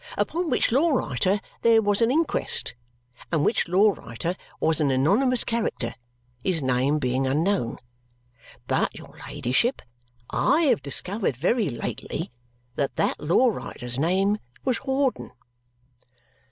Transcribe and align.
Upon 0.17 0.49
which 0.49 0.71
law 0.71 0.89
writer 0.89 1.39
there 1.61 1.79
was 1.79 2.01
an 2.01 2.09
inquest, 2.09 2.73
and 3.31 3.45
which 3.45 3.67
law 3.67 3.91
writer 3.91 4.35
was 4.59 4.81
an 4.81 4.89
anonymous 4.89 5.43
character, 5.43 5.93
his 6.43 6.59
name 6.63 6.97
being 6.97 7.27
unknown. 7.27 7.77
But, 8.65 8.97
your 8.97 9.19
ladyship, 9.27 9.79
I 10.31 10.61
have 10.63 10.81
discovered 10.81 11.37
very 11.37 11.69
lately 11.69 12.31
that 12.77 12.95
that 12.95 13.19
law 13.19 13.49
writer's 13.49 13.99
name 13.99 14.39
was 14.65 14.77
Hawdon." 14.77 15.33